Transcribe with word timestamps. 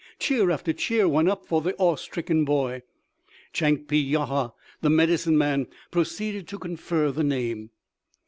Cheer 0.17 0.49
after 0.49 0.73
cheer 0.73 1.07
went 1.07 1.29
up 1.29 1.45
for 1.45 1.61
the 1.61 1.75
awe 1.77 1.95
stricken 1.95 2.43
boy. 2.43 2.81
Chankpee 3.53 4.01
yuhah, 4.03 4.51
the 4.81 4.89
medicine 4.89 5.37
man, 5.37 5.67
proceeded 5.91 6.47
to 6.47 6.57
confer 6.57 7.11
the 7.11 7.23
name. 7.23 7.69